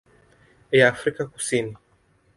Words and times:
ya 0.71 0.89
Afrika 0.89 1.27
Kusini. 1.29 1.77